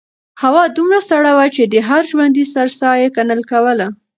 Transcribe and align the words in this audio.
هوا 0.43 0.63
دومره 0.77 0.99
سړه 1.09 1.31
وه 1.37 1.47
چې 1.55 1.63
د 1.73 1.75
هر 1.87 2.01
ژوندي 2.11 2.45
سري 2.53 2.73
ساه 2.79 2.95
یې 3.01 3.07
کنګل 3.15 3.41
کوله. 3.51 3.87